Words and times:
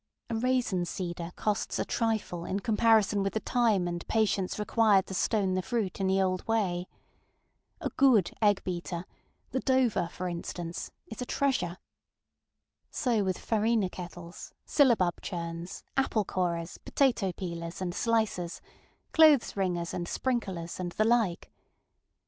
A 0.31 0.35
raisin 0.35 0.83
seeder 0.85 1.31
costs 1.35 1.77
a 1.77 1.85
trifle 1.85 2.43
in 2.43 2.61
comparison 2.61 3.21
with 3.21 3.33
the 3.33 3.39
time 3.39 3.87
and 3.87 4.07
patience 4.07 4.57
required 4.57 5.05
to 5.05 5.13
stone 5.13 5.53
the 5.53 5.61
fruit 5.61 5.99
in 5.99 6.07
the 6.07 6.19
old 6.19 6.43
way. 6.47 6.87
A 7.79 7.91
good 7.91 8.31
egg 8.41 8.63
beaterŌĆöthe 8.65 9.03
Dover, 9.63 10.07
for 10.11 10.25
instanceŌĆöis 10.25 10.89
a 11.21 11.25
treasure. 11.25 11.77
So 12.89 13.23
with 13.23 13.37
farina 13.37 13.89
kettles, 13.91 14.53
syllabub 14.65 15.21
churns, 15.21 15.83
apple 15.95 16.25
corers, 16.25 16.79
potato 16.83 17.31
peelers 17.31 17.79
and 17.79 17.93
slicers, 17.93 18.59
clothes 19.13 19.53
wringers 19.55 19.93
and 19.93 20.07
sprinklers, 20.07 20.79
and 20.79 20.93
the 20.93 21.05
like. 21.05 21.51